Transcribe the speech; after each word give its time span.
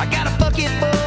I 0.00 0.06
got 0.06 0.26
a 0.26 0.38
bucket 0.38 0.70
full. 0.80 0.99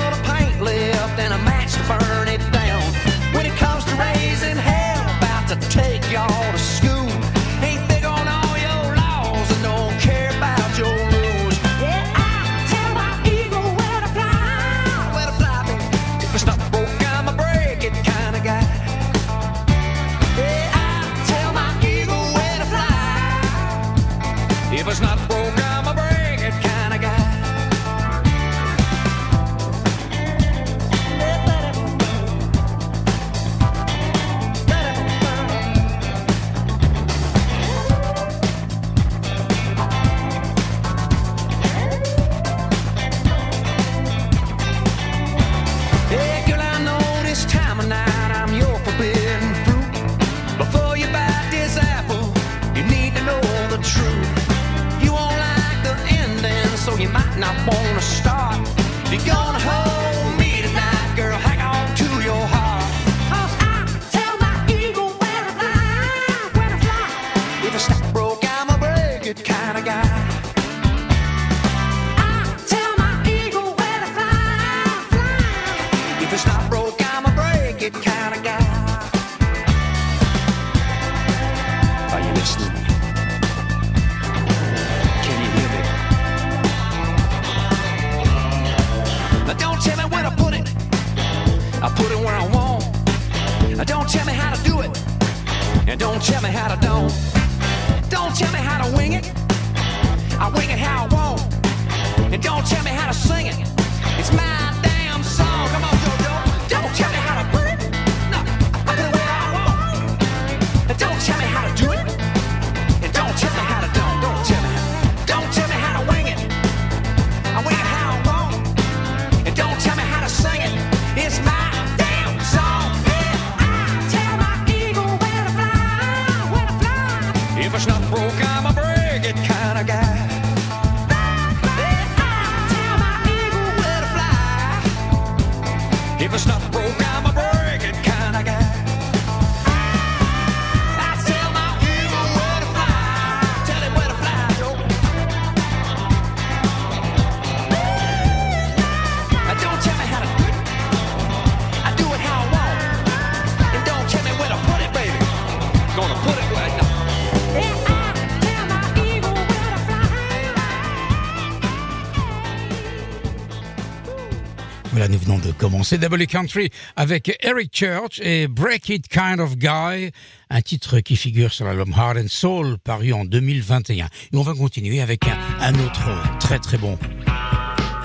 CW 165.83 166.25
Country 166.27 166.69
avec 166.95 167.37
Eric 167.41 167.71
Church 167.73 168.19
et 168.21 168.47
Break 168.47 168.89
It 168.89 169.07
Kind 169.07 169.39
of 169.39 169.57
Guy, 169.57 170.11
un 170.49 170.61
titre 170.61 170.99
qui 170.99 171.15
figure 171.15 171.51
sur 171.53 171.65
l'album 171.65 171.93
Heart 171.95 172.17
and 172.17 172.27
Soul 172.29 172.77
paru 172.77 173.13
en 173.13 173.25
2021. 173.25 174.05
Et 174.05 174.09
on 174.33 174.41
va 174.41 174.53
continuer 174.53 175.01
avec 175.01 175.21
un, 175.59 175.73
autre 175.75 176.09
très 176.39 176.59
très 176.59 176.77
bon, 176.77 176.97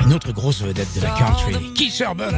une 0.04 0.12
autre 0.12 0.32
grosse 0.32 0.62
vedette 0.62 0.92
de 0.96 1.00
la 1.02 1.10
country, 1.10 1.72
Keith 1.74 2.00
Urban, 2.00 2.32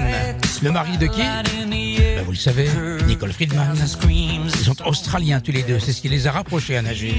le 0.63 0.71
mari 0.71 0.99
de 0.99 1.07
qui? 1.07 1.21
Ben 1.21 2.25
Vous 2.25 2.33
le 2.33 2.37
savez, 2.37 2.69
Nicole 3.07 3.33
Friedman. 3.33 3.75
Ils 4.09 4.65
sont 4.65 4.87
australiens 4.87 5.41
tous 5.41 5.53
les 5.53 5.63
deux, 5.63 5.79
c'est 5.79 5.93
ce 5.93 6.01
qui 6.01 6.09
les 6.09 6.27
a 6.27 6.33
rapprochés 6.33 6.77
à 6.77 6.83
Nashville. 6.83 7.15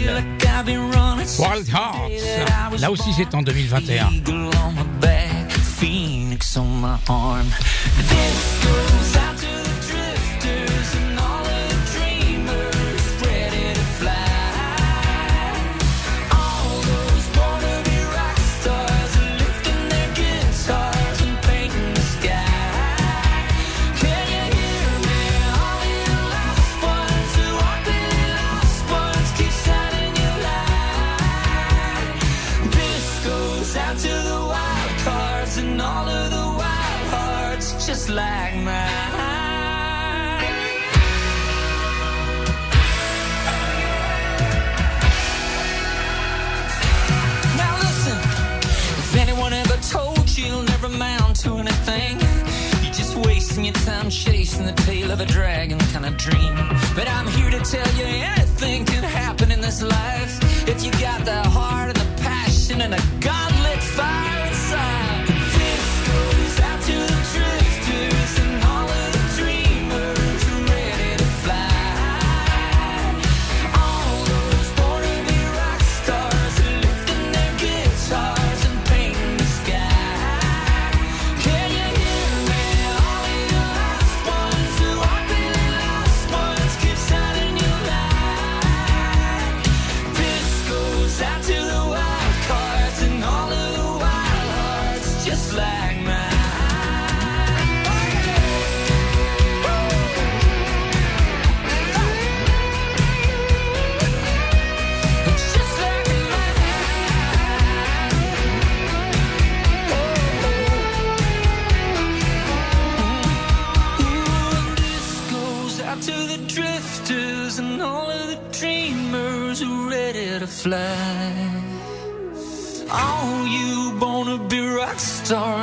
Wild 1.39 1.69
Hearts, 1.69 2.79
là 2.79 2.91
aussi 2.91 3.12
c'est 3.15 3.33
en 3.33 3.41
2021. 3.41 4.09
On 6.42 6.82
my 6.82 7.00
arm. 7.08 7.48
This 8.10 8.66
goes 8.66 8.91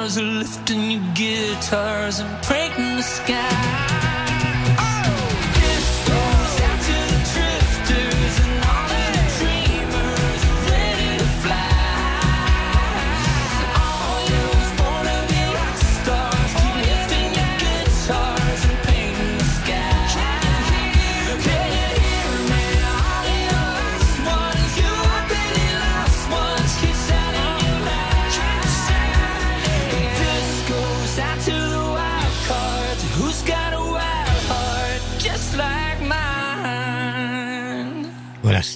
stars 0.09 0.19
are 0.19 0.39
lifting 0.39 0.91
your 0.91 1.15
guitars 1.15 2.21
and 2.21 2.43
painting 2.45 2.97
the 2.97 3.03
sky. 3.03 4.08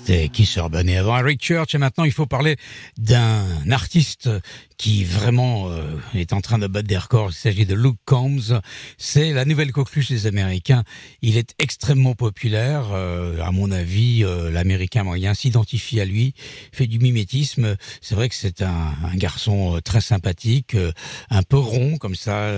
C'était 0.05 0.29
Keith 0.29 0.57
Urban 0.57 0.87
et 0.89 0.97
avant 0.97 1.17
Eric 1.19 1.41
Church. 1.45 1.75
Et 1.75 1.79
maintenant, 1.79 2.05
il 2.05 2.13
faut 2.13 2.27
parler 2.27 2.57
d'un 2.99 3.71
artiste 3.71 4.29
qui 4.77 5.05
vraiment 5.05 5.71
euh, 5.71 5.97
est 6.15 6.33
en 6.33 6.41
train 6.41 6.59
de 6.59 6.67
battre 6.67 6.89
des 6.89 6.99
records. 6.99 7.31
Il 7.31 7.35
s'agit 7.35 7.67
de 7.67 7.75
Luke 7.75 7.99
Combs. 8.05 8.61
C'est 8.99 9.33
la 9.33 9.45
nouvelle 9.45 9.71
coqueluche 9.71 10.09
des 10.09 10.27
Américains. 10.27 10.83
Il 11.21 11.37
est 11.37 11.55
extrêmement 11.61 12.15
populaire. 12.15 12.89
Euh, 12.93 13.41
à 13.43 13.53
mon 13.53 13.71
avis, 13.71 14.25
euh, 14.25 14.51
l'Américain 14.51 15.05
moyen 15.05 15.35
s'identifie 15.35 16.01
à 16.01 16.05
lui, 16.05 16.35
fait 16.73 16.87
du 16.87 16.99
mimétisme. 16.99 17.77
C'est 18.01 18.15
vrai 18.15 18.29
que 18.29 18.35
c'est 18.35 18.63
un, 18.63 18.93
garçon 19.15 19.77
euh, 19.77 19.81
très 19.81 20.01
sympathique, 20.01 20.75
euh, 20.75 20.93
un 21.31 21.43
peu 21.43 21.59
rond 21.59 21.97
comme 21.99 22.15
ça. 22.15 22.51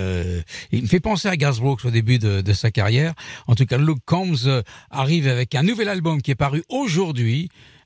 il 0.71 0.81
me 0.81 0.87
fait 0.87 0.99
penser 0.99 1.27
à 1.27 1.37
Garth 1.37 1.59
Brooks 1.59 1.85
au 1.85 1.91
début 1.91 2.19
de, 2.19 2.53
sa 2.53 2.71
carrière. 2.71 3.13
En 3.47 3.55
tout 3.55 3.65
cas, 3.65 3.77
Luke 3.77 3.99
Combs 4.05 4.63
arrive 4.89 5.27
avec 5.27 5.55
un 5.55 5.63
nouvel 5.63 5.89
album 5.89 6.21
qui 6.21 6.31
est 6.31 6.35
paru 6.35 6.63
aujourd'hui. 6.69 7.34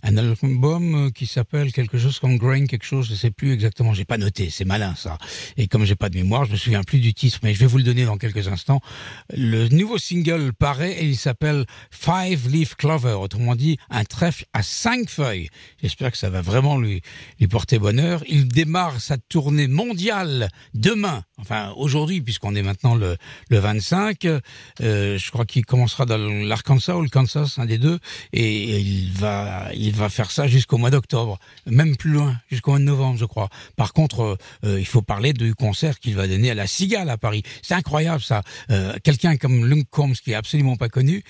Un 0.01 0.15
album 0.15 0.95
euh, 0.95 1.09
qui 1.09 1.25
s'appelle 1.25 1.73
quelque 1.73 1.97
chose 1.97 2.19
comme 2.19 2.37
Grain, 2.37 2.67
quelque 2.67 2.85
chose, 2.85 3.09
je 3.09 3.15
sais 3.15 3.31
plus 3.31 3.51
exactement, 3.51 3.93
j'ai 3.93 4.05
pas 4.05 4.17
noté, 4.17 4.49
c'est 4.49 4.63
malin 4.63 4.95
ça. 4.95 5.17
Et 5.57 5.67
comme 5.67 5.83
j'ai 5.83 5.95
pas 5.95 6.09
de 6.09 6.15
mémoire, 6.15 6.45
je 6.45 6.53
me 6.53 6.57
souviens 6.57 6.83
plus 6.83 6.99
du 6.99 7.13
titre, 7.13 7.39
mais 7.43 7.53
je 7.53 7.59
vais 7.59 7.65
vous 7.65 7.77
le 7.77 7.83
donner 7.83 8.05
dans 8.05 8.17
quelques 8.17 8.47
instants. 8.47 8.79
Le 9.35 9.67
nouveau 9.67 9.97
single 9.97 10.53
paraît 10.53 10.93
et 10.93 11.05
il 11.05 11.17
s'appelle 11.17 11.65
Five 11.91 12.47
Leaf 12.49 12.75
Clover, 12.75 13.17
autrement 13.19 13.55
dit 13.55 13.77
un 13.89 14.05
trèfle 14.05 14.45
à 14.53 14.63
cinq 14.63 15.09
feuilles. 15.09 15.49
J'espère 15.81 16.11
que 16.11 16.17
ça 16.17 16.29
va 16.29 16.41
vraiment 16.41 16.77
lui, 16.77 17.01
lui 17.39 17.47
porter 17.49 17.77
bonheur. 17.77 18.23
Il 18.29 18.47
démarre 18.47 19.01
sa 19.01 19.17
tournée 19.17 19.67
mondiale 19.67 20.47
demain, 20.73 21.23
enfin 21.39 21.73
aujourd'hui 21.75 22.21
puisqu'on 22.21 22.55
est 22.55 22.61
maintenant 22.61 22.95
le, 22.95 23.17
le 23.49 23.59
25. 23.59 24.25
Euh, 24.25 25.17
je 25.17 25.31
crois 25.31 25.45
qu'il 25.45 25.65
commencera 25.65 26.05
dans 26.05 26.17
l'Arkansas 26.17 26.95
ou 26.97 27.01
le 27.01 27.09
Kansas, 27.09 27.59
un 27.59 27.65
des 27.65 27.77
deux, 27.77 27.99
et 28.33 28.79
il 28.79 29.11
va, 29.13 29.69
il 29.73 29.93
va 29.93 30.09
faire 30.09 30.31
ça 30.31 30.47
jusqu'au 30.47 30.77
mois 30.77 30.89
d'octobre, 30.89 31.39
même 31.65 31.95
plus 31.95 32.11
loin, 32.11 32.35
jusqu'au 32.49 32.71
mois 32.71 32.79
de 32.79 32.85
novembre, 32.85 33.17
je 33.17 33.25
crois. 33.25 33.49
Par 33.75 33.93
contre, 33.93 34.37
euh, 34.63 34.79
il 34.79 34.85
faut 34.85 35.01
parler 35.01 35.33
du 35.33 35.55
concert 35.55 35.99
qu'il 35.99 36.15
va 36.15 36.27
donner 36.27 36.51
à 36.51 36.55
la 36.55 36.67
Cigale 36.67 37.09
à 37.09 37.17
Paris. 37.17 37.43
C'est 37.61 37.73
incroyable 37.75 38.21
ça. 38.21 38.41
Euh, 38.71 38.93
Quelqu'un 39.03 39.37
comme 39.37 39.65
Luke 39.65 39.87
Combs 39.89 40.13
qui 40.13 40.31
est 40.31 40.35
absolument 40.35 40.75
pas 40.75 40.89
connu, 40.89 41.23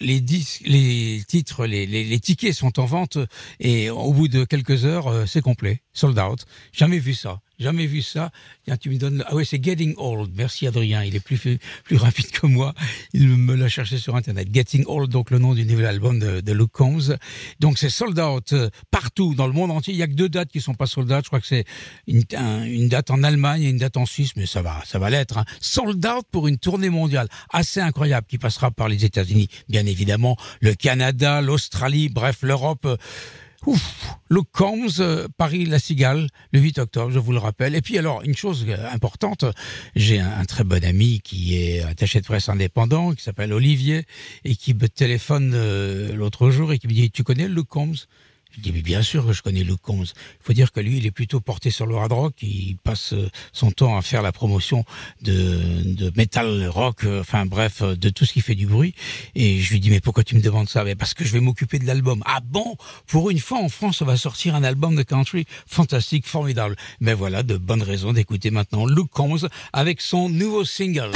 les 0.00 0.20
disques, 0.20 0.62
les 0.64 1.22
titres, 1.26 1.66
les, 1.66 1.86
les, 1.86 2.20
tickets 2.20 2.54
sont 2.54 2.78
en 2.80 2.84
vente 2.86 3.18
et 3.60 3.90
au 3.90 4.12
bout 4.12 4.28
de 4.28 4.44
quelques 4.44 4.84
heures, 4.84 5.08
euh, 5.08 5.26
c'est 5.26 5.40
complet, 5.42 5.82
sold 5.92 6.18
out. 6.18 6.44
Jamais 6.72 6.98
vu 6.98 7.14
ça. 7.14 7.40
Jamais 7.58 7.86
vu 7.86 8.02
ça. 8.02 8.32
Tiens, 8.64 8.76
tu 8.76 8.90
me 8.90 8.96
donnes. 8.96 9.22
Ah 9.28 9.36
oui, 9.36 9.46
c'est 9.46 9.62
Getting 9.62 9.94
Old. 9.96 10.32
Merci 10.34 10.66
Adrien. 10.66 11.04
Il 11.04 11.14
est 11.14 11.20
plus 11.20 11.38
plus 11.84 11.96
rapide 11.96 12.28
que 12.32 12.46
moi. 12.46 12.74
Il 13.12 13.28
me 13.28 13.54
l'a 13.54 13.68
cherché 13.68 13.98
sur 13.98 14.16
internet. 14.16 14.48
Getting 14.52 14.84
Old, 14.88 15.10
donc 15.10 15.30
le 15.30 15.38
nom 15.38 15.54
du 15.54 15.64
nouvel 15.64 15.86
album 15.86 16.18
de, 16.18 16.40
de 16.40 16.52
Luke 16.52 16.72
Combs. 16.72 17.14
Donc 17.60 17.78
c'est 17.78 17.90
sold 17.90 18.18
out 18.18 18.52
euh, 18.52 18.68
partout 18.90 19.34
dans 19.36 19.46
le 19.46 19.52
monde 19.52 19.70
entier. 19.70 19.94
Il 19.94 19.96
y 19.98 20.02
a 20.02 20.08
que 20.08 20.14
deux 20.14 20.28
dates 20.28 20.48
qui 20.50 20.60
sont 20.60 20.74
pas 20.74 20.86
sold 20.86 21.12
out. 21.12 21.20
Je 21.22 21.28
crois 21.28 21.40
que 21.40 21.46
c'est 21.46 21.64
une, 22.08 22.24
un- 22.36 22.64
une 22.64 22.88
date 22.88 23.12
en 23.12 23.22
Allemagne 23.22 23.62
et 23.62 23.68
une 23.68 23.78
date 23.78 23.96
en 23.96 24.06
Suisse, 24.06 24.32
mais 24.34 24.46
ça 24.46 24.60
va, 24.62 24.82
ça 24.84 24.98
va 24.98 25.08
l'être. 25.10 25.38
Hein. 25.38 25.44
Sold 25.60 26.04
out 26.04 26.26
pour 26.32 26.48
une 26.48 26.58
tournée 26.58 26.90
mondiale 26.90 27.28
assez 27.50 27.78
incroyable 27.80 28.26
qui 28.28 28.38
passera 28.38 28.72
par 28.72 28.88
les 28.88 29.04
États-Unis, 29.04 29.46
bien 29.68 29.81
évidemment, 29.86 30.36
le 30.60 30.74
Canada, 30.74 31.40
l'Australie, 31.40 32.08
bref, 32.08 32.38
l'Europe. 32.42 32.84
euh, 32.86 32.96
Ouf, 33.64 34.16
Luke 34.28 34.48
Combs, 34.50 34.98
euh, 34.98 35.28
Paris 35.36 35.66
La 35.66 35.78
Cigale, 35.78 36.26
le 36.52 36.58
8 36.58 36.78
octobre, 36.80 37.12
je 37.12 37.20
vous 37.20 37.30
le 37.30 37.38
rappelle. 37.38 37.76
Et 37.76 37.80
puis 37.80 37.96
alors, 37.96 38.20
une 38.22 38.34
chose 38.34 38.66
euh, 38.68 38.90
importante, 38.90 39.44
j'ai 39.94 40.18
un, 40.18 40.44
très 40.46 40.64
bon 40.64 40.84
ami 40.84 41.20
qui 41.22 41.62
est 41.62 41.80
attaché 41.82 42.20
de 42.20 42.26
presse 42.26 42.48
indépendant, 42.48 43.12
qui 43.12 43.22
s'appelle 43.22 43.52
Olivier, 43.52 44.04
et 44.44 44.56
qui 44.56 44.74
me 44.74 44.88
téléphone 44.88 45.54
l'autre 46.12 46.50
jour 46.50 46.72
et 46.72 46.80
qui 46.80 46.88
me 46.88 46.92
dit, 46.92 47.10
tu 47.12 47.22
connais 47.22 47.46
Luke 47.46 47.68
Combs? 47.68 48.08
Je 48.54 48.60
dis, 48.60 48.72
mais 48.72 48.82
bien 48.82 49.02
sûr 49.02 49.26
que 49.26 49.32
je 49.32 49.42
connais 49.42 49.64
Luke 49.64 49.80
Combs. 49.80 50.04
Il 50.04 50.44
faut 50.44 50.52
dire 50.52 50.72
que 50.72 50.80
lui, 50.80 50.98
il 50.98 51.06
est 51.06 51.10
plutôt 51.10 51.40
porté 51.40 51.70
sur 51.70 51.86
le 51.86 51.96
hard 51.96 52.12
rock. 52.12 52.34
Il 52.42 52.76
passe 52.76 53.14
euh, 53.14 53.30
son 53.52 53.70
temps 53.70 53.96
à 53.96 54.02
faire 54.02 54.20
la 54.20 54.30
promotion 54.30 54.84
de, 55.22 55.82
de 55.84 56.12
metal 56.16 56.68
rock, 56.68 57.04
euh, 57.04 57.20
enfin 57.20 57.46
bref, 57.46 57.80
euh, 57.80 57.96
de 57.96 58.10
tout 58.10 58.26
ce 58.26 58.32
qui 58.34 58.42
fait 58.42 58.54
du 58.54 58.66
bruit. 58.66 58.94
Et 59.34 59.60
je 59.60 59.72
lui 59.72 59.80
dis, 59.80 59.88
mais 59.88 60.00
pourquoi 60.00 60.22
tu 60.22 60.36
me 60.36 60.42
demandes 60.42 60.68
ça? 60.68 60.84
Mais 60.84 60.94
Parce 60.94 61.14
que 61.14 61.24
je 61.24 61.32
vais 61.32 61.40
m'occuper 61.40 61.78
de 61.78 61.86
l'album. 61.86 62.22
Ah 62.26 62.40
bon? 62.44 62.76
Pour 63.06 63.30
une 63.30 63.38
fois, 63.38 63.58
en 63.58 63.70
France, 63.70 64.02
on 64.02 64.06
va 64.06 64.18
sortir 64.18 64.54
un 64.54 64.64
album 64.64 64.96
de 64.96 65.02
country 65.02 65.46
fantastique, 65.66 66.26
formidable. 66.26 66.76
Mais 67.00 67.14
voilà, 67.14 67.42
de 67.42 67.56
bonnes 67.56 67.82
raisons 67.82 68.12
d'écouter 68.12 68.50
maintenant 68.50 68.86
Luke 68.86 69.10
Combs 69.10 69.48
avec 69.72 70.02
son 70.02 70.28
nouveau 70.28 70.64
single. 70.64 71.10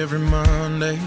Every 0.00 0.18
Monday 0.18 0.98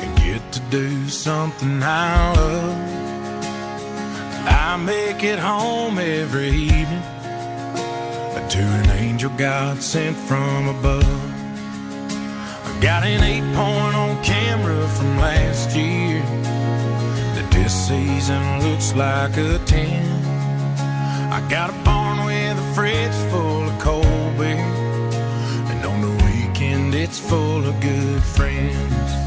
and 0.00 0.16
get 0.18 0.52
to 0.52 0.60
do 0.70 1.08
something 1.08 1.82
I 1.82 2.32
love. 2.34 2.78
I 4.46 4.76
make 4.76 5.24
it 5.24 5.38
home 5.38 5.98
every 5.98 6.50
evening 6.50 7.02
to 8.48 8.58
an 8.58 8.90
angel 8.90 9.30
God 9.36 9.82
sent 9.82 10.16
from 10.28 10.68
above. 10.68 11.20
I 12.68 12.78
got 12.80 13.02
an 13.04 13.22
eight 13.24 13.54
point 13.54 13.94
on 13.96 14.22
camera 14.22 14.86
from 14.88 15.16
last 15.18 15.74
year 15.76 16.22
this 17.66 17.88
season 17.88 18.60
looks 18.62 18.94
like 18.94 19.36
a 19.38 19.58
10. 19.58 21.32
I 21.32 21.40
got 21.50 21.70
a 21.70 21.72
barn 21.84 22.24
with 22.24 22.56
a 22.56 22.74
fridge 22.74 23.18
full 23.30 23.55
it's 27.06 27.20
full 27.20 27.64
of 27.64 27.80
good 27.80 28.20
friends. 28.20 29.25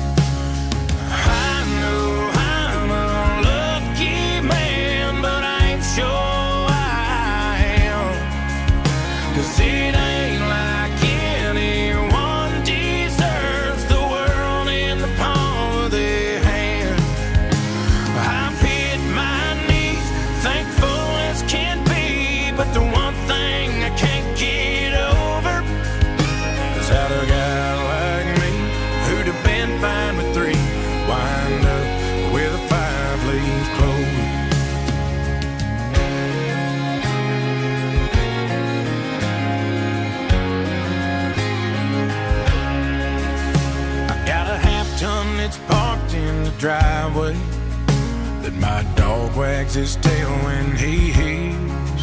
Wags 49.39 49.73
his 49.73 49.95
tail 49.95 50.29
when 50.43 50.75
he 50.75 51.11
hears. 51.11 52.01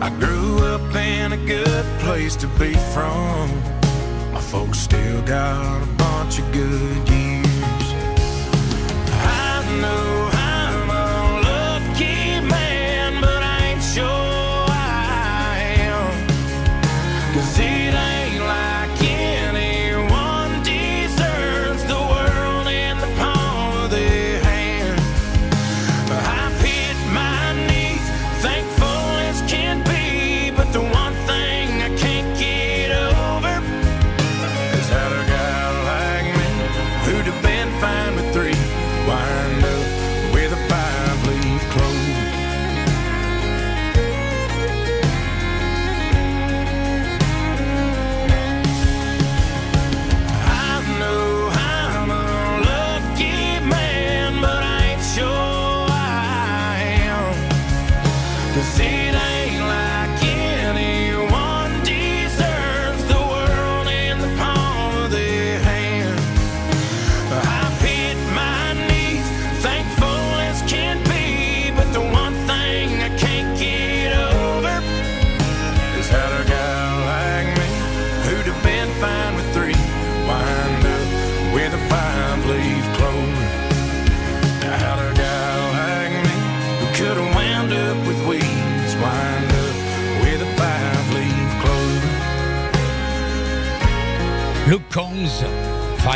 I 0.00 0.10
grew 0.18 0.58
up 0.64 0.94
in 0.96 1.32
a 1.32 1.36
good 1.36 1.86
place 2.00 2.34
to 2.36 2.48
be 2.58 2.74
from. 2.92 3.48
My 4.32 4.40
folks 4.40 4.80
still 4.80 5.22
got 5.22 5.80
a 5.80 5.86
bunch 5.94 6.40
of 6.40 6.50
good 6.52 7.08
years. 7.08 7.86
I 9.46 9.64
know 9.80 10.25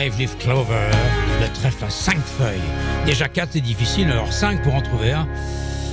Five 0.00 0.34
Clover, 0.38 0.90
le 1.42 1.52
trèfle 1.52 1.84
à 1.84 1.90
cinq 1.90 2.16
feuilles. 2.20 2.58
Déjà 3.04 3.28
quatre, 3.28 3.50
c'est 3.52 3.60
difficile, 3.60 4.10
alors 4.10 4.32
cinq 4.32 4.62
pour 4.62 4.74
en 4.74 4.80
trouver 4.80 5.12
un. 5.12 5.28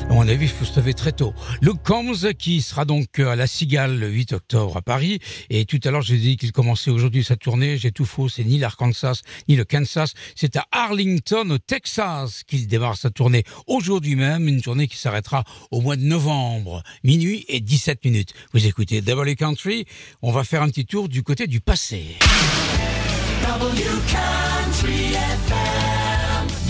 À 0.10 0.14
mon 0.14 0.26
avis, 0.30 0.46
il 0.46 0.50
faut 0.52 0.64
se 0.64 0.80
lever 0.80 0.94
très 0.94 1.12
tôt. 1.12 1.34
Luke 1.62 1.84
Combs, 1.84 2.34
qui 2.40 2.62
sera 2.62 2.86
donc 2.86 3.20
à 3.20 3.36
la 3.36 3.48
Cigale 3.48 4.00
le 4.00 4.08
8 4.08 4.32
octobre 4.32 4.78
à 4.78 4.82
Paris. 4.82 5.20
Et 5.50 5.66
tout 5.66 5.82
à 5.84 5.92
l'heure, 5.92 6.04
j'ai 6.04 6.16
dit 6.16 6.38
qu'il 6.38 6.54
commençait 6.54 6.90
aujourd'hui 6.90 7.26
sa 7.26 7.36
tournée. 7.36 7.78
J'ai 7.78 7.92
tout 7.92 8.06
faux. 8.06 8.30
C'est 8.30 8.46
ni 8.46 8.58
l'Arkansas, 8.60 9.24
ni 9.50 9.58
le 9.58 9.66
Kansas. 9.66 10.14
C'est 10.36 10.56
à 10.56 10.66
Arlington, 10.72 11.50
au 11.50 11.58
Texas, 11.58 12.44
qu'il 12.48 12.66
démarre 12.66 12.96
sa 12.96 13.10
tournée 13.10 13.44
aujourd'hui 13.66 14.16
même. 14.16 14.48
Une 14.48 14.62
tournée 14.62 14.88
qui 14.88 14.96
s'arrêtera 14.96 15.44
au 15.70 15.82
mois 15.82 15.98
de 15.98 16.04
novembre. 16.04 16.82
Minuit 17.04 17.44
et 17.50 17.60
17 17.60 18.06
minutes. 18.06 18.34
Vous 18.54 18.66
écoutez 18.68 19.02
Double 19.02 19.36
Country. 19.36 19.86
On 20.22 20.32
va 20.32 20.46
faire 20.46 20.62
un 20.62 20.70
petit 20.70 20.86
tour 20.86 21.10
du 21.10 21.24
côté 21.24 21.46
du 21.46 21.60
passé. 21.60 22.16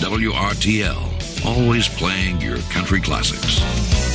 WRTL, 0.00 1.44
always 1.44 1.88
playing 1.88 2.40
your 2.40 2.58
country 2.72 3.00
classics. 3.00 3.60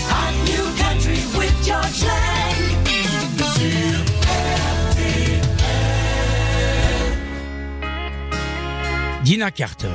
Hot 0.09 0.33
new 0.43 0.65
country 0.81 1.19
with 1.37 1.53
George 1.63 2.03
Lang. 2.03 2.83
Dina 9.23 9.51
Carter. 9.51 9.89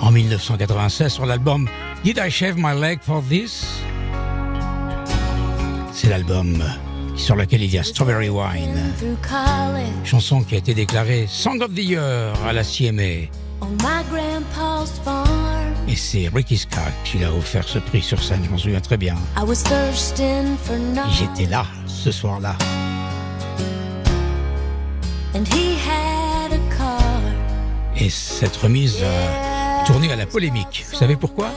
En 0.00 0.10
1996, 0.10 1.12
sur 1.12 1.26
l'album 1.26 1.68
Did 2.02 2.18
I 2.18 2.30
Shave 2.30 2.56
My 2.56 2.74
Leg 2.74 3.00
for 3.02 3.22
This? 3.28 3.66
C'est 5.92 6.08
l'album 6.08 6.62
sur 7.20 7.36
lequel 7.36 7.62
il 7.62 7.72
y 7.72 7.78
a 7.78 7.82
Strawberry 7.82 8.30
Wine, 8.30 8.92
chanson 10.04 10.42
qui 10.42 10.54
a 10.54 10.58
été 10.58 10.74
déclarée 10.74 11.26
Song 11.28 11.60
of 11.60 11.74
the 11.74 11.78
Year 11.78 12.32
à 12.46 12.52
la 12.52 12.64
CMA. 12.64 13.28
Et 15.86 15.96
c'est 15.96 16.30
Ricky 16.34 16.56
Scott 16.56 16.80
qui 17.04 17.18
l'a 17.18 17.32
offert 17.32 17.68
ce 17.68 17.78
prix 17.78 18.00
sur 18.02 18.22
scène, 18.22 18.40
je 18.44 18.50
m'en 18.50 18.58
souviens 18.58 18.80
très 18.80 18.96
bien. 18.96 19.14
I 19.36 19.42
was 19.46 19.62
thirsting 19.62 20.56
for 20.64 20.76
Et 20.76 20.78
knowledge. 20.78 21.18
J'étais 21.18 21.50
là, 21.50 21.66
ce 21.86 22.10
soir-là. 22.10 22.56
And 25.34 25.44
he 25.54 25.76
had 25.76 26.52
a 26.52 26.76
car. 26.76 27.20
Et 27.96 28.08
cette 28.08 28.56
remise 28.56 28.96
a 29.02 29.84
tourné 29.84 30.10
à 30.10 30.16
la 30.16 30.26
polémique. 30.26 30.86
Vous 30.90 30.96
savez 30.96 31.16
pourquoi? 31.16 31.50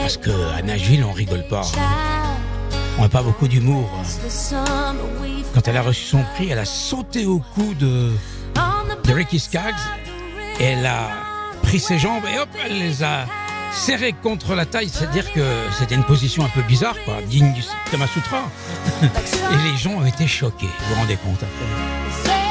Parce 0.00 0.16
que 0.16 0.30
à 0.56 0.62
Nashville, 0.62 1.04
on 1.04 1.12
rigole 1.12 1.46
pas. 1.48 1.62
On 2.98 3.02
n'a 3.02 3.08
pas 3.08 3.22
beaucoup 3.22 3.48
d'humour. 3.48 3.88
Quand 5.52 5.68
elle 5.68 5.76
a 5.76 5.82
reçu 5.82 6.04
son 6.04 6.22
prix, 6.34 6.50
elle 6.50 6.58
a 6.58 6.64
sauté 6.64 7.26
au 7.26 7.40
cou 7.54 7.74
de, 7.74 8.12
de 9.04 9.12
Ricky 9.12 9.38
Skaggs. 9.38 9.74
Et 10.60 10.64
elle 10.64 10.86
a 10.86 11.08
pris 11.62 11.80
ses 11.80 11.98
jambes 11.98 12.22
et 12.32 12.38
hop, 12.38 12.48
elle 12.64 12.78
les 12.78 13.02
a 13.02 13.26
serrées 13.72 14.12
contre 14.12 14.54
la 14.54 14.66
taille. 14.66 14.88
C'est-à-dire 14.88 15.32
que 15.32 15.44
c'était 15.76 15.96
une 15.96 16.04
position 16.04 16.44
un 16.44 16.48
peu 16.48 16.62
bizarre, 16.62 16.96
quoi, 17.04 17.16
digne 17.22 17.52
du 17.52 17.62
Kama 17.90 18.06
Sutra. 18.06 18.42
et 19.02 19.72
les 19.72 19.76
gens 19.76 19.94
ont 19.94 20.06
été 20.06 20.26
choqués. 20.26 20.66
Vous 20.66 20.94
vous 20.94 21.00
rendez 21.00 21.16
compte 21.16 21.42
après 21.42 22.43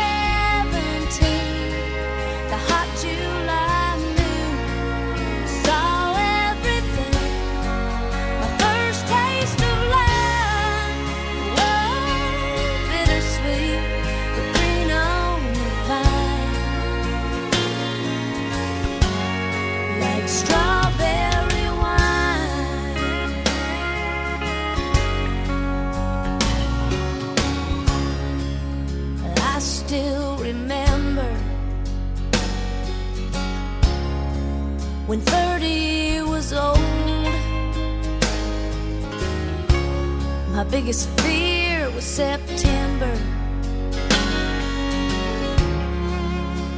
My 40.53 40.63
biggest 40.63 41.09
fear 41.21 41.89
was 41.95 42.03
September 42.03 43.15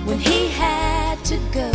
when 0.05 0.17
he 0.17 0.47
had 0.47 1.21
to 1.25 1.37
go. 1.51 1.69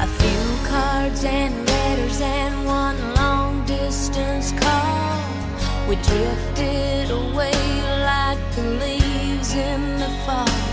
A 0.00 0.06
few 0.06 0.68
cards 0.68 1.24
and 1.24 1.66
letters 1.66 2.20
and 2.20 2.66
one 2.66 3.14
long 3.14 3.64
distance 3.64 4.52
call. 4.52 5.18
We 5.88 5.96
drifted 5.96 7.10
away 7.10 7.56
like 8.04 8.42
the 8.54 8.64
leaves 8.82 9.54
in 9.54 9.98
the 9.98 10.10
fall. 10.26 10.71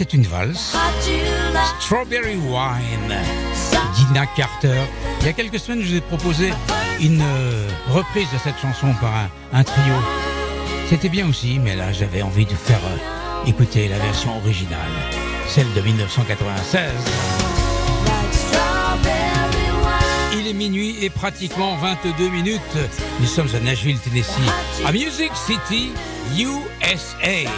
C'est 0.00 0.14
une 0.14 0.22
valse. 0.22 0.74
Strawberry 1.78 2.36
Wine. 2.36 3.14
Dina 3.94 4.24
Carter. 4.34 4.80
Il 5.20 5.26
y 5.26 5.28
a 5.28 5.34
quelques 5.34 5.58
semaines, 5.58 5.82
je 5.82 5.88
vous 5.88 5.96
ai 5.96 6.00
proposé 6.00 6.54
une 7.02 7.20
euh, 7.20 7.68
reprise 7.90 8.26
de 8.32 8.38
cette 8.38 8.56
chanson 8.56 8.94
par 8.98 9.12
un, 9.52 9.62
trio. 9.62 9.94
C'était 10.88 11.10
bien 11.10 11.28
aussi, 11.28 11.58
mais 11.58 11.76
là, 11.76 11.92
j'avais 11.92 12.22
envie 12.22 12.46
de 12.46 12.54
faire 12.54 12.80
euh, 12.82 13.46
écouter 13.46 13.88
la 13.88 13.98
version 13.98 14.38
originale, 14.38 14.78
celle 15.46 15.70
de 15.74 15.82
1996. 15.82 16.82
Like 18.06 18.32
strawberry 18.32 19.70
wine. 19.82 20.40
Il 20.40 20.46
est 20.46 20.54
minuit 20.54 21.04
et 21.04 21.10
pratiquement 21.10 21.76
22 21.76 22.30
minutes. 22.30 22.78
Nous 23.20 23.26
sommes 23.26 23.54
à 23.54 23.60
Nashville, 23.60 23.98
Tennessee, 23.98 24.38
à 24.86 24.92
Music 24.92 25.32
City, 25.34 25.90
USA. 26.38 27.50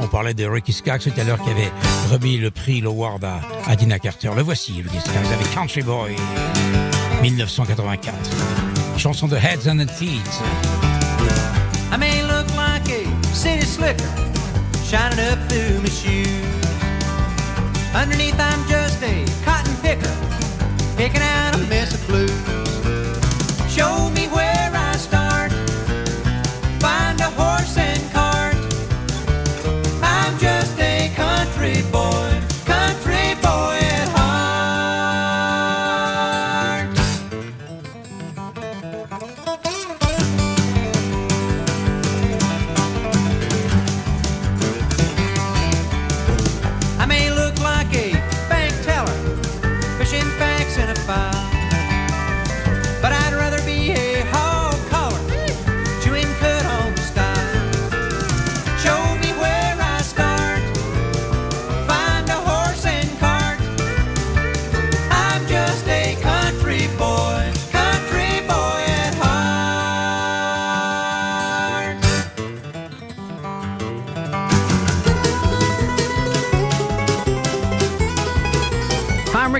On 0.00 0.06
parlait 0.08 0.34
de 0.34 0.46
Ricky 0.46 0.72
Skaggs 0.72 1.00
tout 1.00 1.12
à 1.20 1.24
l'heure 1.24 1.40
qui 1.42 1.50
avait 1.50 1.70
remis 2.10 2.38
le 2.38 2.50
prix, 2.50 2.80
l'award 2.80 3.22
à, 3.24 3.40
à 3.66 3.76
Dina 3.76 3.98
Carter. 3.98 4.30
Le 4.34 4.42
voici, 4.42 4.82
Ricky 4.82 5.00
Skaggs, 5.00 5.32
avec 5.32 5.54
Country 5.54 5.82
Boy, 5.82 6.16
1984. 7.22 8.14
Chanson 8.96 9.28
de 9.28 9.36
Heads 9.36 9.68
and 9.68 9.86
Feet. 9.88 10.20
I 11.92 11.96
may 11.98 12.22
look 12.22 12.46
like 12.56 12.88
a 12.90 13.04
city 13.34 13.66
slicker 13.66 14.04
shining 14.84 15.20
up 15.30 15.38
through 15.48 15.80
my 15.80 15.88
shoes. 15.88 16.50
Underneath, 17.94 18.38
I'm 18.38 18.66
just 18.68 19.02
a 19.02 19.24
cotton 19.44 19.74
picker 19.82 20.14
picking 20.96 21.22
out 21.22 21.54
a 21.54 21.58
mess 21.68 21.94
of 21.94 22.06
blues. 22.06 22.30
Show 23.72 24.10
me 24.10 24.26
where 24.28 24.49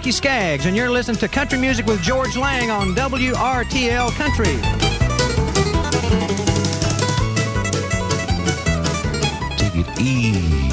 Ricky 0.01 0.13
Skaggs, 0.13 0.65
and 0.65 0.75
you're 0.75 0.89
listening 0.89 1.19
to 1.19 1.29
Country 1.29 1.59
Music 1.59 1.85
with 1.85 2.01
George 2.01 2.35
Lang 2.35 2.71
on 2.71 2.95
WRTL 2.95 4.11
Country. 4.13 4.57
Take 9.59 9.77
it 9.77 10.01
easy. 10.01 10.69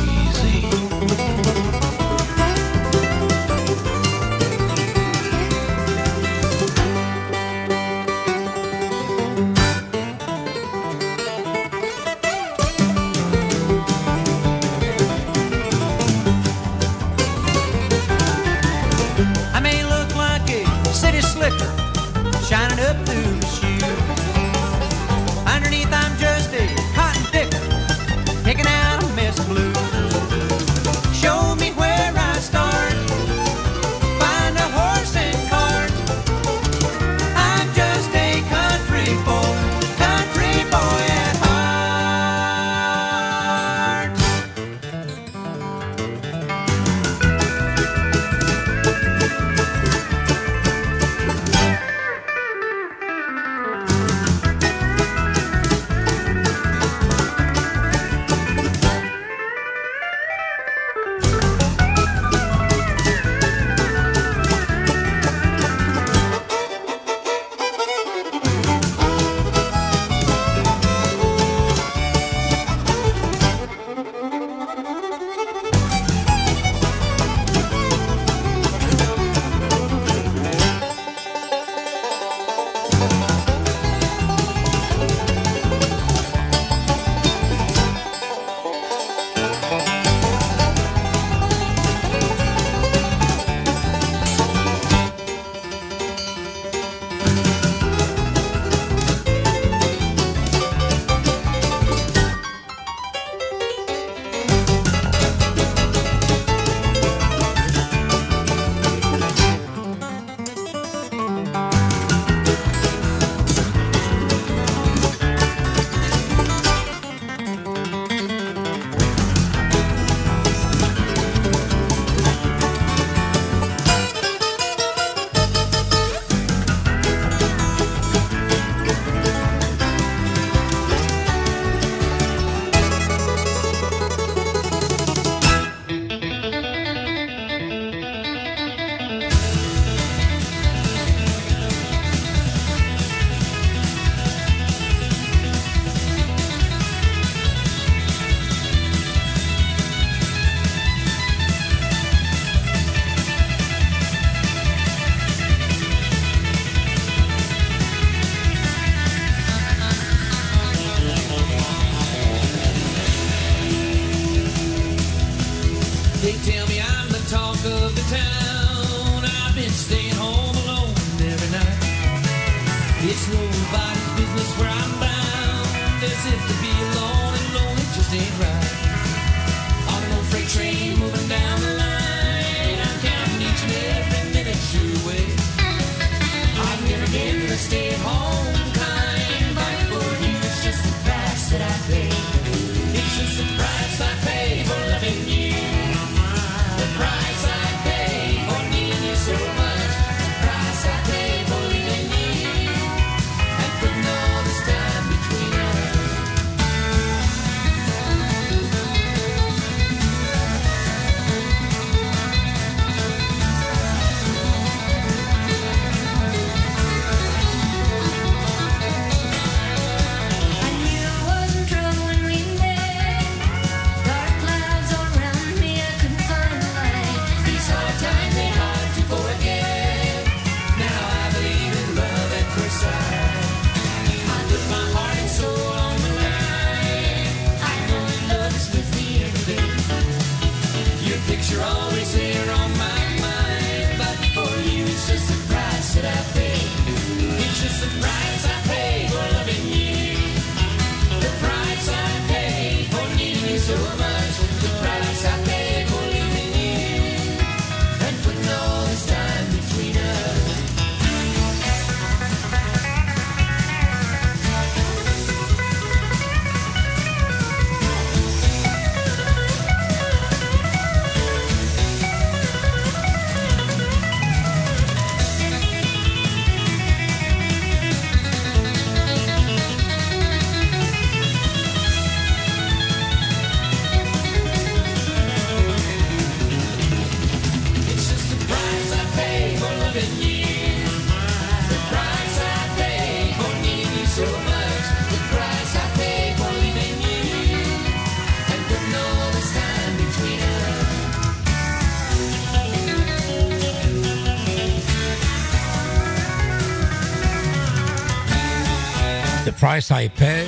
Price 309.60 309.90
I 309.92 310.10
Pay. 310.10 310.46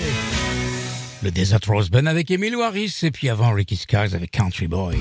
Le 1.23 1.31
Desert 1.31 1.59
Rose 1.67 1.89
avec 1.93 2.29
Emily 2.31 2.61
Harris. 2.61 2.99
Et 3.03 3.11
puis 3.11 3.29
avant 3.29 3.51
Ricky 3.51 3.75
Skies 3.75 4.13
avec 4.13 4.31
Country 4.31 4.67
Boy. 4.67 4.97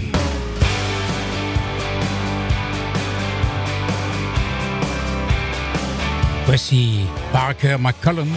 Voici 6.47 7.01
Parker 7.33 7.77
McCollum 7.79 8.33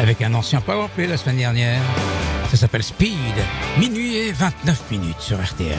avec 0.00 0.20
un 0.22 0.34
ancien 0.34 0.60
powerplay 0.60 1.06
la 1.06 1.16
semaine 1.16 1.38
dernière. 1.38 1.80
Ça 2.50 2.56
s'appelle 2.56 2.82
Speed, 2.82 3.16
minuit 3.78 4.16
et 4.16 4.32
29 4.32 4.90
minutes 4.90 5.20
sur 5.20 5.40
RTL. 5.42 5.78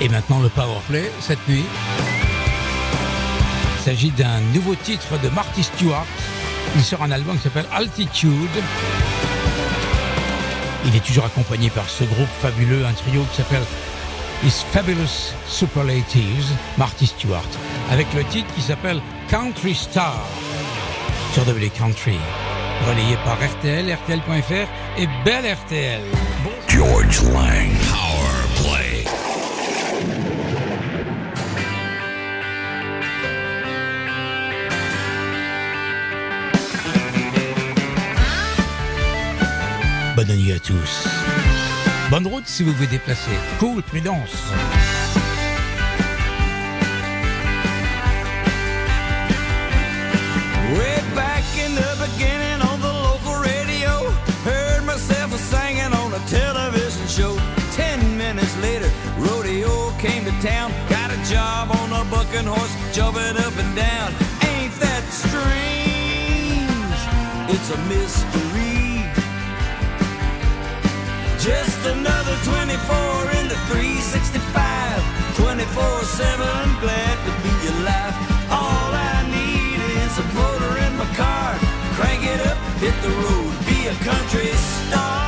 Et 0.00 0.08
maintenant 0.08 0.40
le 0.40 0.48
powerplay 0.48 1.10
cette 1.20 1.46
nuit. 1.48 1.64
Il 3.78 3.82
s'agit 3.82 4.10
d'un 4.10 4.40
nouveau 4.54 4.74
titre 4.74 5.18
de 5.22 5.28
Marty 5.30 5.62
Stewart. 5.62 6.06
Il 6.76 6.82
sort 6.82 7.02
un 7.02 7.10
album 7.10 7.36
qui 7.36 7.42
s'appelle 7.42 7.66
Altitude. 7.72 8.62
Il 10.84 10.94
est 10.94 11.04
toujours 11.04 11.24
accompagné 11.24 11.70
par 11.70 11.88
ce 11.88 12.04
groupe 12.04 12.28
fabuleux, 12.40 12.84
un 12.86 12.92
trio 12.92 13.24
qui 13.30 13.36
s'appelle 13.38 13.64
His 14.44 14.64
Fabulous 14.72 15.34
Superlatives, 15.46 16.52
Marty 16.76 17.06
Stewart, 17.06 17.48
avec 17.90 18.06
le 18.14 18.24
titre 18.24 18.52
qui 18.54 18.62
s'appelle 18.62 19.00
Country 19.28 19.74
Star 19.74 20.16
sur 21.32 21.44
W 21.44 21.70
Country 21.70 22.18
relayé 22.86 23.16
par 23.24 23.36
RTL, 23.36 23.92
RTL.fr 23.92 24.68
et 24.98 25.08
Belle 25.24 25.54
RTL. 25.54 26.00
George 26.68 27.22
Lang, 27.32 27.70
Power 27.90 28.38
Play. 28.56 29.04
Bonne 40.16 40.36
nuit 40.36 40.52
à 40.52 40.58
tous. 40.58 41.08
Bonne 42.10 42.26
route 42.26 42.46
si 42.46 42.62
vous 42.62 42.72
vous 42.72 42.86
déplacez. 42.86 43.30
Cool, 43.58 43.82
prudence. 43.82 44.52
job 61.28 61.70
on 61.70 61.92
a 61.92 62.04
bucking 62.10 62.46
horse, 62.46 62.74
jumping 62.96 63.36
up 63.36 63.52
and 63.60 63.76
down. 63.76 64.08
Ain't 64.48 64.72
that 64.80 65.04
strange? 65.12 66.72
It's 67.52 67.68
a 67.68 67.76
mystery. 67.84 69.04
Just 71.36 71.84
another 71.84 72.32
24 72.48 73.36
in 73.36 73.44
the 73.52 73.60
365, 73.68 74.40
24-7, 75.36 76.80
glad 76.80 77.16
to 77.28 77.32
be 77.44 77.54
alive. 77.76 78.16
All 78.48 78.88
I 78.88 79.28
need 79.28 79.80
is 80.00 80.14
a 80.16 80.26
motor 80.32 80.80
in 80.80 80.96
my 80.96 81.08
car. 81.12 81.60
Crank 82.00 82.24
it 82.24 82.40
up, 82.48 82.56
hit 82.80 82.96
the 83.04 83.12
road, 83.20 83.52
be 83.68 83.88
a 83.92 83.96
country 84.00 84.48
star. 84.56 85.27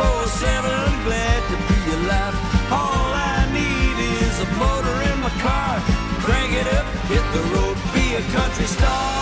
24-7, 0.00 1.04
glad 1.04 1.40
to 1.50 1.56
be 1.68 1.80
alive. 1.92 2.34
All 2.72 3.12
I 3.12 3.48
need 3.52 3.96
is 4.24 4.40
a 4.40 4.48
motor 4.56 4.96
in 5.10 5.20
my 5.20 5.30
car. 5.44 5.78
Crank 6.24 6.52
it 6.54 6.66
up, 6.72 6.86
hit 7.12 7.24
the 7.36 7.42
road, 7.54 7.76
be 7.92 8.14
a 8.14 8.22
country 8.32 8.66
star. 8.66 9.19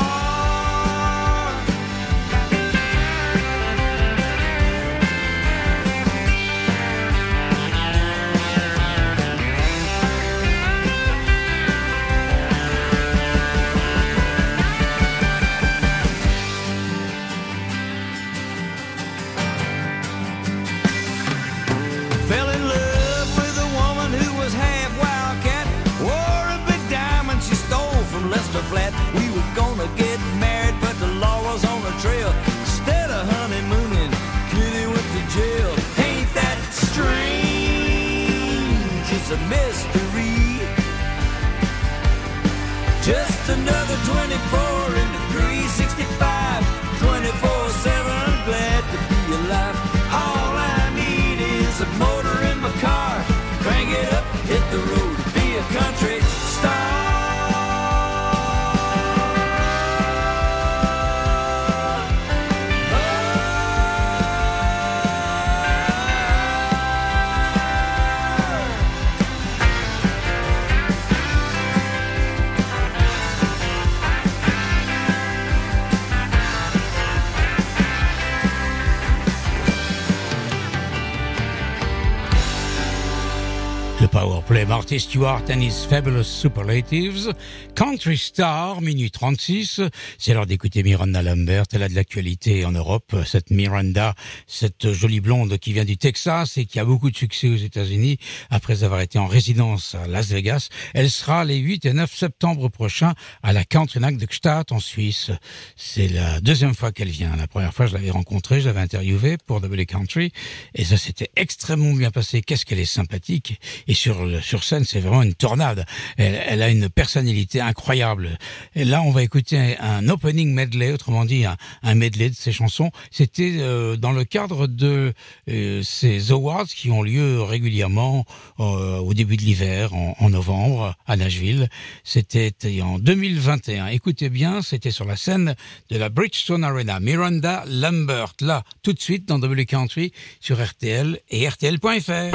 Marty 84.68 85.00
Stewart 85.00 85.44
and 85.48 85.62
his 85.62 85.86
Fabulous 85.86 86.24
Superlatives, 86.24 87.32
Country 87.74 88.18
Star, 88.18 88.82
minuit 88.82 89.10
36. 89.10 89.80
C'est 90.18 90.34
l'heure 90.34 90.44
d'écouter 90.44 90.82
Miranda 90.82 91.22
Lambert. 91.22 91.64
Elle 91.72 91.84
a 91.84 91.88
de 91.88 91.94
l'actualité 91.94 92.66
en 92.66 92.72
Europe. 92.72 93.16
Cette 93.24 93.50
Miranda, 93.50 94.14
cette 94.46 94.92
jolie 94.92 95.20
blonde 95.20 95.56
qui 95.56 95.72
vient 95.72 95.86
du 95.86 95.96
Texas 95.96 96.58
et 96.58 96.66
qui 96.66 96.78
a 96.78 96.84
beaucoup 96.84 97.10
de 97.10 97.16
succès 97.16 97.48
aux 97.48 97.56
États-Unis 97.56 98.18
après 98.50 98.84
avoir 98.84 99.00
été 99.00 99.18
en 99.18 99.26
résidence 99.26 99.94
à 99.94 100.06
Las 100.06 100.28
Vegas. 100.28 100.68
Elle 100.92 101.10
sera 101.10 101.46
les 101.46 101.56
8 101.56 101.86
et 101.86 101.94
9 101.94 102.14
septembre 102.14 102.68
prochains 102.68 103.14
à 103.42 103.54
la 103.54 103.64
Country 103.64 104.00
de 104.00 104.26
Gstaad 104.26 104.66
en 104.70 104.80
Suisse. 104.80 105.30
C'est 105.76 106.08
la 106.08 106.42
deuxième 106.42 106.74
fois 106.74 106.92
qu'elle 106.92 107.08
vient. 107.08 107.34
La 107.36 107.48
première 107.48 107.72
fois, 107.72 107.86
je 107.86 107.94
l'avais 107.94 108.10
rencontrée, 108.10 108.60
je 108.60 108.66
l'avais 108.66 108.80
interviewée 108.80 109.38
pour 109.46 109.62
Double 109.62 109.86
Country 109.86 110.30
et 110.74 110.84
ça 110.84 110.98
s'était 110.98 111.30
extrêmement 111.36 111.94
bien 111.94 112.10
passé. 112.10 112.42
Qu'est-ce 112.42 112.66
qu'elle 112.66 112.80
est 112.80 112.84
sympathique 112.84 113.58
et 113.86 113.94
sur 113.94 114.28
sur 114.42 114.57
scène, 114.64 114.84
c'est 114.84 115.00
vraiment 115.00 115.22
une 115.22 115.34
tornade. 115.34 115.84
Elle, 116.16 116.40
elle 116.46 116.62
a 116.62 116.68
une 116.68 116.88
personnalité 116.88 117.60
incroyable. 117.60 118.38
Et 118.74 118.84
là, 118.84 119.02
on 119.02 119.10
va 119.10 119.22
écouter 119.22 119.76
un, 119.78 120.08
opening 120.08 120.52
medley, 120.52 120.92
autrement 120.92 121.24
dit 121.24 121.44
un, 121.44 121.94
medley 121.94 122.30
de 122.30 122.34
ses 122.34 122.52
chansons. 122.52 122.90
C'était 123.10 123.56
euh, 123.58 123.96
dans 123.96 124.12
le 124.12 124.24
cadre 124.24 124.66
de 124.66 125.12
euh, 125.48 125.82
ces 125.82 126.32
awards 126.32 126.66
qui 126.66 126.90
ont 126.90 127.02
lieu 127.02 127.42
régulièrement 127.42 128.24
euh, 128.60 128.98
au 128.98 129.14
début 129.14 129.36
de 129.36 129.42
l'hiver, 129.42 129.94
en, 129.94 130.16
en 130.18 130.30
novembre, 130.30 130.94
à 131.06 131.16
Nashville. 131.16 131.68
C'était 132.04 132.52
en 132.82 132.98
2021. 132.98 133.88
Écoutez 133.88 134.28
bien, 134.28 134.62
c'était 134.62 134.90
sur 134.90 135.04
la 135.04 135.16
scène 135.16 135.54
de 135.90 135.96
la 135.96 136.08
Bridgestone 136.08 136.64
Arena. 136.64 137.00
Miranda 137.00 137.64
Lambert, 137.66 138.34
là, 138.40 138.64
tout 138.82 138.92
de 138.92 139.00
suite 139.00 139.26
dans 139.26 139.38
W 139.38 139.66
Country 139.66 140.12
sur 140.40 140.62
RTL 140.62 141.20
et 141.30 141.48
RTL.fr. 141.48 142.34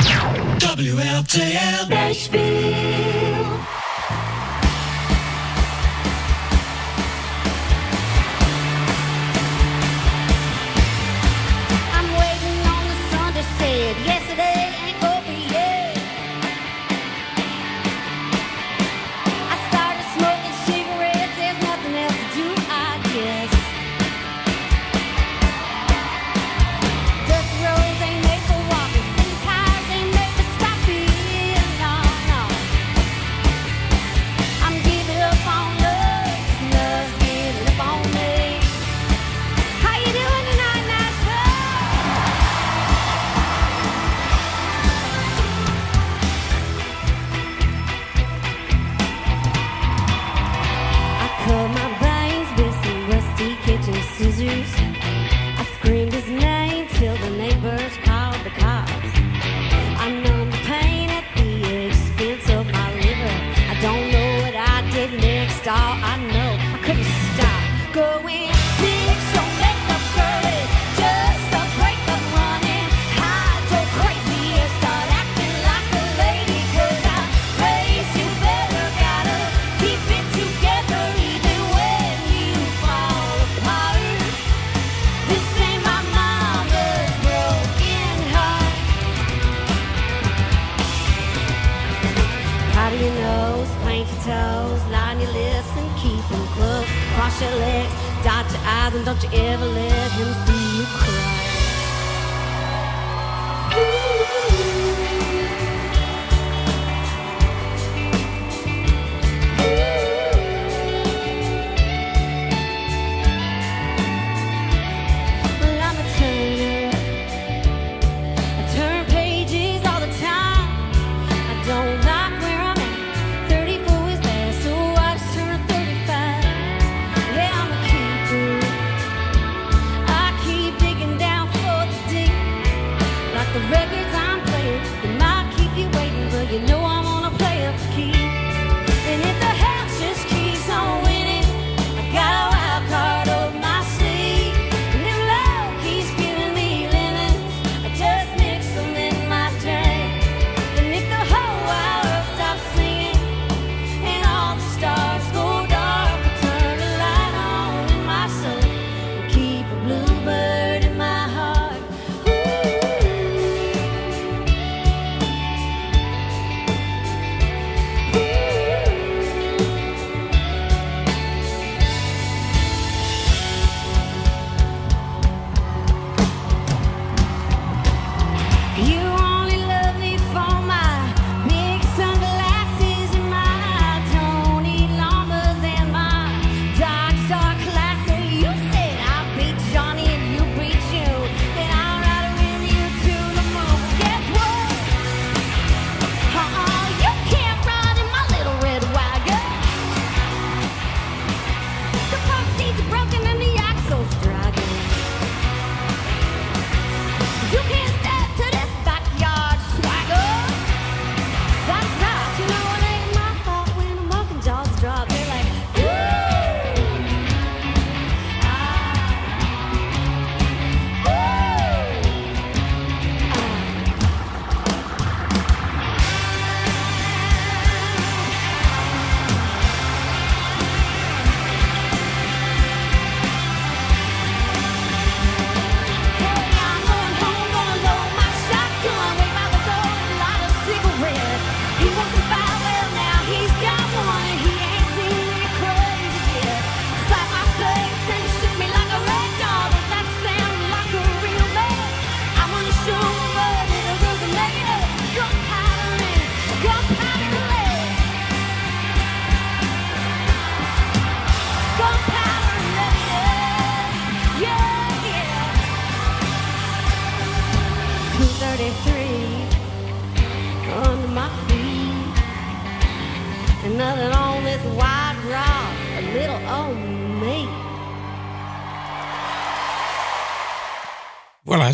I'm 2.15 3.32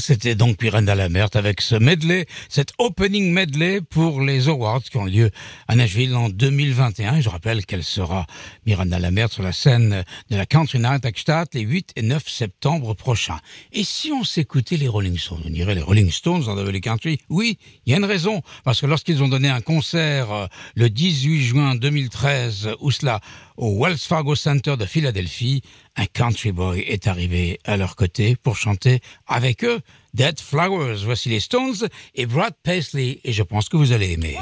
c'était 0.10 0.34
donc 0.34 0.60
Miranda 0.60 0.96
Lambert 0.96 1.30
avec 1.36 1.62
ce 1.62 1.76
medley, 1.76 2.26
cet 2.48 2.72
opening 2.80 3.32
medley 3.32 3.80
pour 3.80 4.22
les 4.22 4.50
awards 4.50 4.82
qui 4.82 4.98
ont 4.98 5.06
lieu 5.06 5.30
à 5.68 5.76
Nashville 5.76 6.16
en 6.16 6.30
2021. 6.30 7.18
Et 7.18 7.22
je 7.22 7.30
rappelle 7.30 7.64
qu'elle 7.64 7.84
sera 7.84 8.26
Miranda 8.66 8.98
Lambert 8.98 9.32
sur 9.32 9.44
la 9.44 9.52
scène 9.52 10.04
de 10.32 10.36
la 10.36 10.48
Country 10.48 10.80
Night 10.80 11.06
à 11.06 11.12
Gstaad 11.12 11.50
les 11.54 11.62
8 11.62 11.92
et 11.96 12.02
9 12.02 12.28
septembre 12.28 12.96
prochains. 12.96 13.38
Et 13.72 13.84
si 13.84 14.12
on 14.12 14.24
s'écoutait 14.24 14.78
les 14.78 14.88
Rolling 14.88 15.16
Stones, 15.16 15.44
on 15.46 15.52
dirait 15.52 15.76
les 15.76 15.84
Rolling 15.84 16.10
Stones 16.10 16.46
dans 16.46 16.56
le 16.56 16.80
country. 16.80 17.20
Oui, 17.30 17.60
il 17.86 17.92
y 17.92 17.94
a 17.94 17.98
une 17.98 18.06
raison, 18.06 18.42
parce 18.64 18.82
que 18.82 18.88
lorsqu'ils 18.88 19.22
ont 19.22 19.28
donné 19.28 19.50
un 19.50 19.62
concert 19.62 20.32
euh, 20.32 20.48
le 20.74 20.90
18 20.90 21.44
juin 21.44 21.76
2013, 21.76 22.70
ou 22.80 22.90
cela 22.90 23.22
au 23.58 23.80
Wells 23.80 24.00
Fargo 24.00 24.34
Center 24.34 24.76
de 24.76 24.86
Philadelphie, 24.86 25.62
un 25.98 26.06
country 26.06 26.52
boy 26.52 26.80
est 26.80 27.08
arrivé 27.08 27.60
à 27.66 27.78
leur 27.78 27.96
côté 27.96 28.36
pour 28.38 28.56
chanter 28.56 29.02
avec 29.28 29.64
eux 29.64 29.82
Dead 30.14 30.40
Flowers. 30.40 31.04
Voici 31.06 31.30
les 31.30 31.40
Stones 31.40 31.88
et 32.16 32.26
Brad 32.26 32.54
Paisley, 32.64 33.20
et 33.24 33.34
je 33.34 33.44
pense 33.44 33.70
que 33.70 33.78
vous 33.78 33.92
allez 33.92 34.12
aimer. 34.12 34.38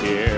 Chair, 0.00 0.31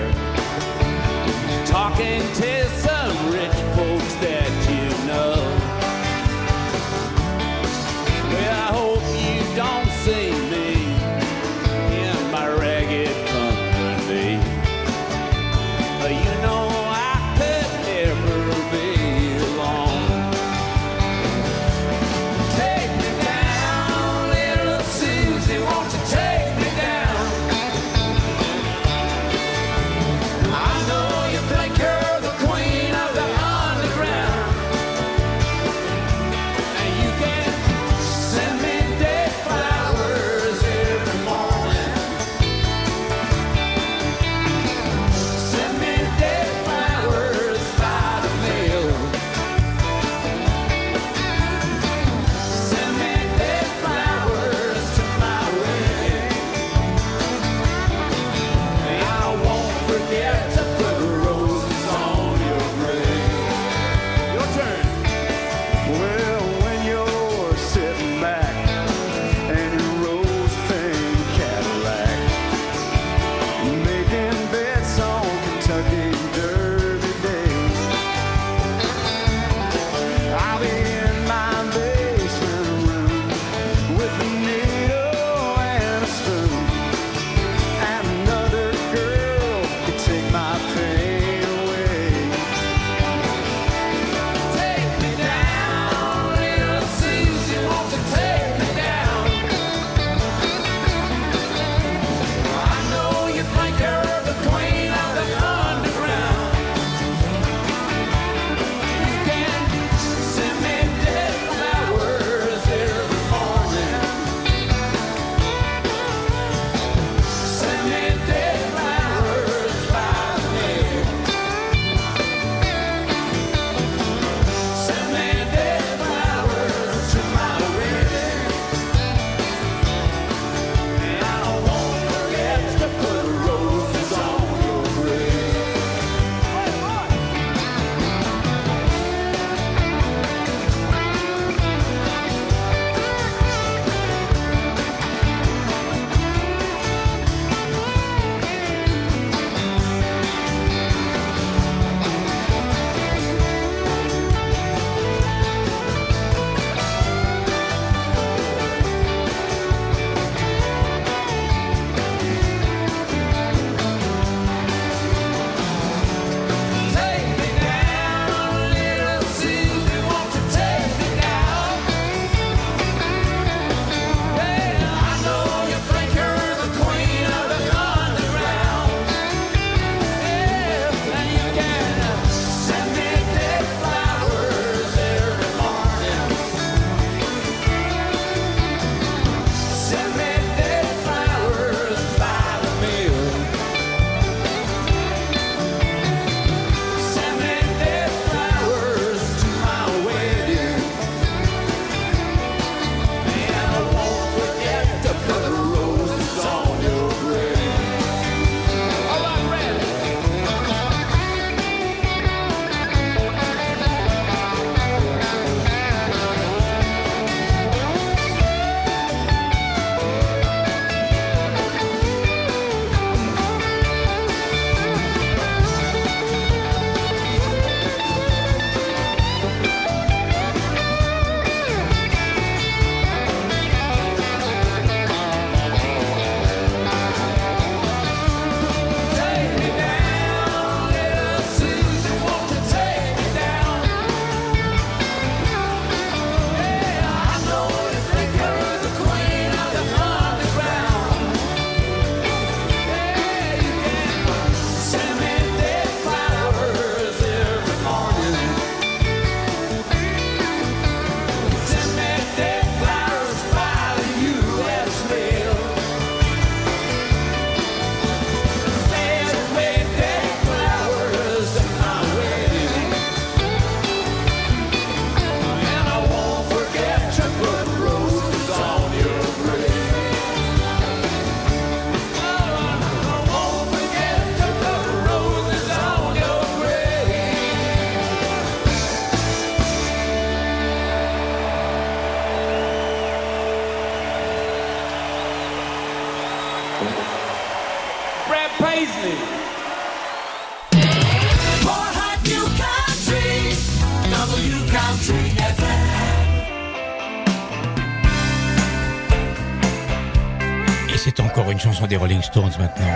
encore 311.45 311.51
une 311.51 311.59
chanson 311.59 311.85
des 311.85 311.95
Rolling 311.95 312.23
Stones 312.23 312.53
maintenant. 312.57 312.87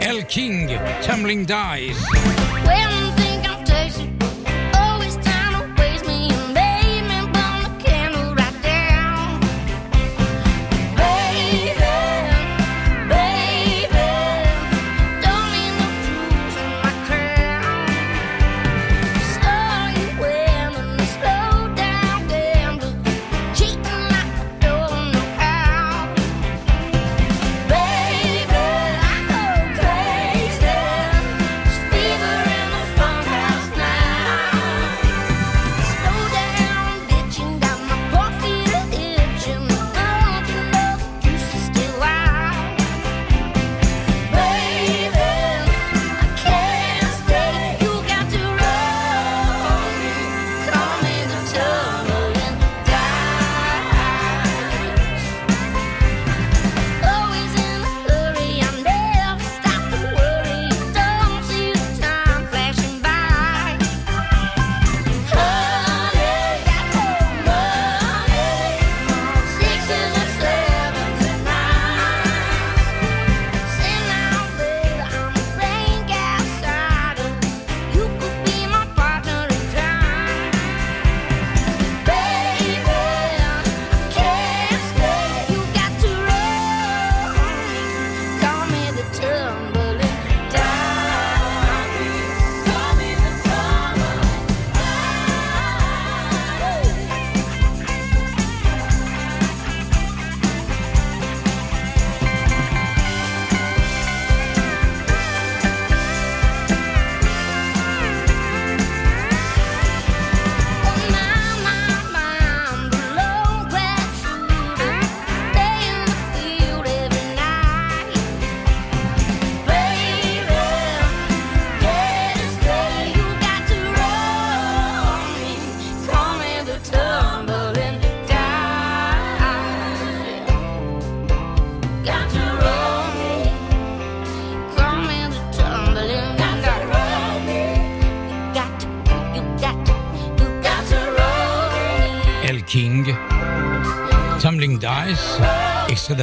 El 0.00 0.24
King, 0.26 0.78
Tumbling 1.04 1.44
Dies. 1.44 1.96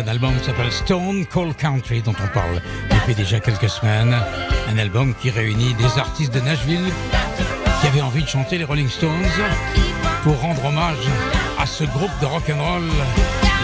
D'un 0.04 0.12
album 0.12 0.34
qui 0.40 0.46
s'appelle 0.46 0.72
Stone 0.72 1.26
Cold 1.26 1.56
Country, 1.56 2.02
dont 2.02 2.16
on 2.24 2.28
parle 2.34 2.62
depuis 2.90 3.14
déjà 3.14 3.40
quelques 3.40 3.70
semaines. 3.70 4.16
Un 4.70 4.78
album 4.78 5.14
qui 5.16 5.30
réunit 5.30 5.74
des 5.76 6.00
artistes 6.00 6.34
de 6.34 6.40
Nashville 6.40 6.92
qui 7.82 7.88
avaient 7.88 8.02
envie 8.02 8.24
de 8.24 8.28
chanter 8.28 8.58
les 8.58 8.64
Rolling 8.64 8.90
Stones 8.90 9.10
pour 10.24 10.40
rendre 10.40 10.66
hommage 10.66 11.08
à 11.60 11.66
ce 11.66 11.84
groupe 11.84 12.12
de 12.22 12.26
rock 12.26 12.44
and 12.50 12.64
roll, 12.64 12.84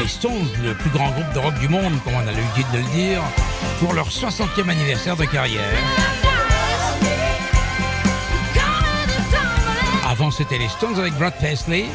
les 0.01 0.07
Stones, 0.07 0.47
le 0.63 0.73
plus 0.73 0.89
grand 0.89 1.09
groupe 1.11 1.31
de 1.33 1.39
rock 1.39 1.57
du 1.59 1.69
monde, 1.69 1.93
comme 2.03 2.13
on 2.13 2.27
a 2.27 2.31
l'habitude 2.31 2.65
de 2.73 2.77
le 2.77 2.95
dire, 2.95 3.21
pour 3.79 3.93
leur 3.93 4.09
60e 4.09 4.69
anniversaire 4.69 5.15
de 5.15 5.25
carrière. 5.25 5.63
Avant, 10.09 10.31
c'était 10.31 10.57
les 10.57 10.69
Stones 10.69 10.99
avec 10.99 11.13
Brad 11.13 11.33
Paisley. 11.39 11.85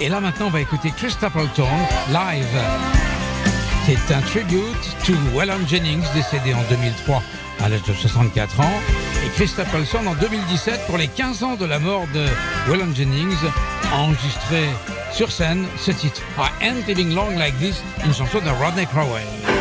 Et 0.00 0.08
là, 0.08 0.20
maintenant, 0.20 0.46
on 0.46 0.50
va 0.50 0.60
écouter 0.60 0.92
Chris 0.96 1.10
Stapleton 1.10 1.68
live. 2.08 3.07
C'est 3.88 4.14
un 4.14 4.20
tribute 4.20 4.76
to 5.06 5.14
Waylon 5.32 5.66
Jennings, 5.66 6.04
décédé 6.12 6.52
en 6.52 6.62
2003 6.68 7.22
à 7.58 7.70
l'âge 7.70 7.82
de 7.84 7.94
64 7.94 8.60
ans. 8.60 8.80
Et 9.24 9.30
Chris 9.30 9.48
Stapleton 9.48 10.06
en 10.06 10.14
2017 10.14 10.86
pour 10.86 10.98
les 10.98 11.08
15 11.08 11.42
ans 11.42 11.54
de 11.54 11.64
la 11.64 11.78
mort 11.78 12.06
de 12.12 12.26
Waylon 12.68 12.94
Jennings, 12.94 13.38
enregistré 13.90 14.64
sur 15.10 15.32
scène 15.32 15.64
ce 15.78 15.92
titre, 15.92 16.20
I 16.36 16.66
Ain't 16.66 16.86
Living 16.86 17.14
Long 17.14 17.30
Like 17.38 17.56
This, 17.60 17.82
une 18.04 18.12
chanson 18.12 18.40
de 18.40 18.50
Rodney 18.50 18.84
Crowell. 18.84 19.57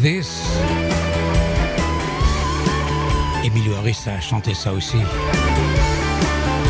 This. 0.00 0.42
Emilio 3.44 3.74
Harris 3.76 3.98
a 4.06 4.20
chanté 4.20 4.54
ça 4.54 4.72
aussi. 4.72 4.98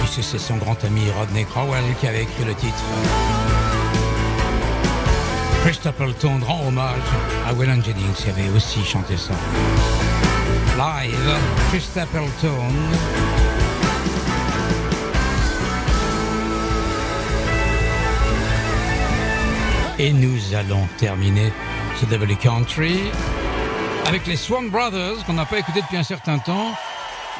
Puisque 0.01 0.23
c'est 0.23 0.39
son 0.39 0.57
grand 0.57 0.83
ami 0.85 1.03
Rodney 1.19 1.45
Crowell 1.45 1.85
qui 2.01 2.07
avait 2.07 2.23
écrit 2.23 2.45
le 2.45 2.55
titre. 2.55 2.83
Chris 5.63 5.75
Stapleton 5.75 6.41
rend 6.47 6.69
hommage 6.69 7.01
à 7.49 7.53
Waylon 7.55 7.83
Jennings 7.83 8.13
qui 8.15 8.29
avait 8.29 8.49
aussi 8.55 8.85
chanté 8.85 9.17
ça. 9.17 9.35
Live, 10.77 11.35
Chris 11.71 11.81
Stapleton. 11.81 12.71
Et 19.99 20.13
nous 20.13 20.55
allons 20.55 20.87
terminer 20.99 21.51
ce 22.01 22.07
W 22.07 22.37
Country 22.37 22.99
avec 24.07 24.27
les 24.27 24.37
Swan 24.37 24.69
Brothers 24.69 25.25
qu'on 25.25 25.33
n'a 25.33 25.47
pas 25.47 25.59
écouté 25.59 25.81
depuis 25.81 25.97
un 25.97 26.03
certain 26.03 26.39
temps. 26.39 26.75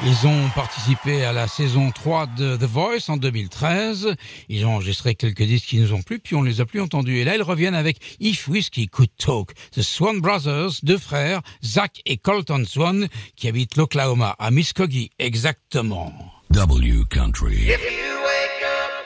Ils 0.03 0.27
ont 0.27 0.49
participé 0.49 1.25
à 1.25 1.33
la 1.33 1.47
saison 1.47 1.91
3 1.91 2.27
de 2.37 2.55
The 2.55 2.63
Voice 2.63 3.09
en 3.09 3.17
2013. 3.17 4.15
Ils 4.49 4.65
ont 4.65 4.75
enregistré 4.75 5.15
quelques 5.15 5.43
disques 5.43 5.67
qui 5.67 5.79
nous 5.79 5.93
ont 5.93 6.01
plu, 6.01 6.19
puis 6.19 6.35
on 6.35 6.43
les 6.43 6.61
a 6.61 6.65
plus 6.65 6.81
entendus. 6.81 7.17
Et 7.17 7.23
là, 7.23 7.35
ils 7.35 7.41
reviennent 7.41 7.75
avec 7.75 7.97
If 8.19 8.47
Whiskey 8.47 8.87
Could 8.87 9.09
Talk. 9.17 9.53
The 9.71 9.81
Swan 9.81 10.19
Brothers, 10.21 10.71
deux 10.83 10.99
frères, 10.99 11.41
Zach 11.63 12.01
et 12.05 12.17
Colton 12.17 12.63
Swan, 12.67 13.07
qui 13.35 13.47
habitent 13.47 13.75
l'Oklahoma, 13.75 14.35
à 14.37 14.51
Muskogee, 14.51 15.11
exactement. 15.19 16.13
W 16.51 17.03
Country. 17.09 17.69
If 17.69 17.81
you 17.81 18.21
wake 18.23 18.63
up 18.63 19.05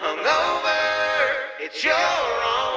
hungover, 0.00 1.64
it's 1.64 1.82
your 1.82 1.92
own 1.92 2.75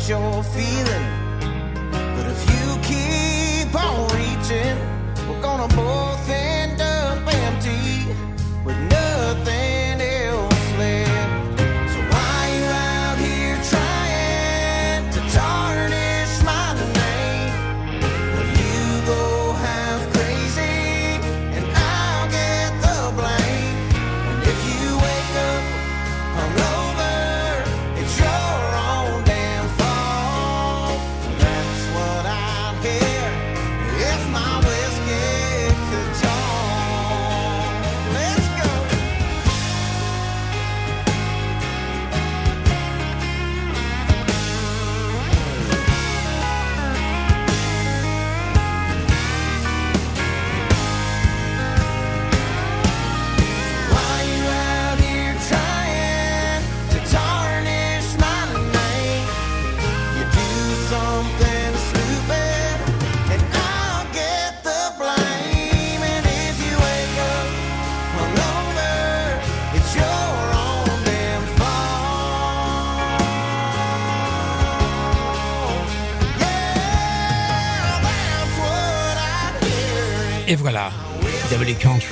what 0.00 0.08
you're 0.08 0.42
feeling. 0.42 1.29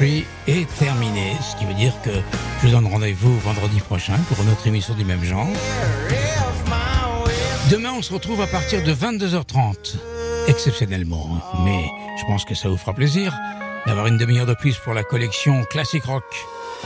Est 0.01 0.68
terminé, 0.78 1.32
ce 1.42 1.57
qui 1.57 1.64
veut 1.64 1.74
dire 1.74 1.92
que 2.03 2.11
je 2.62 2.68
vous 2.68 2.72
donne 2.72 2.86
rendez-vous 2.86 3.36
vendredi 3.40 3.80
prochain 3.80 4.16
pour 4.28 4.40
une 4.44 4.49
autre 4.53 4.64
émission 4.64 4.94
du 4.94 5.05
même 5.05 5.24
genre. 5.24 5.49
Demain, 7.68 7.94
on 7.99 8.03
se 8.03 8.12
retrouve 8.12 8.40
à 8.40 8.46
partir 8.46 8.84
de 8.84 8.94
22h30, 8.94 9.96
exceptionnellement. 10.46 11.42
Mais 11.64 11.84
je 12.16 12.24
pense 12.26 12.44
que 12.44 12.55
ça 12.55 12.68
vous 12.68 12.76
fera 12.76 12.94
plaisir 12.94 13.36
d'avoir 13.86 14.07
une 14.07 14.18
demi-heure 14.18 14.46
de 14.46 14.55
plus 14.55 14.76
pour 14.76 14.94
la 14.94 15.03
collection 15.03 15.64
Classic 15.64 16.05
Rock. 16.05 16.22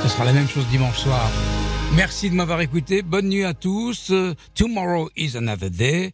Ce 0.02 0.08
sera 0.08 0.24
la 0.24 0.32
même 0.32 0.48
chose 0.48 0.66
dimanche 0.68 0.96
soir. 0.96 1.30
Merci 1.94 2.30
de 2.30 2.34
m'avoir 2.34 2.62
écouté. 2.62 3.02
Bonne 3.02 3.28
nuit 3.28 3.44
à 3.44 3.52
tous. 3.52 4.10
Euh, 4.10 4.34
Tomorrow 4.54 5.10
is 5.18 5.36
another 5.36 5.68
day. 5.68 6.10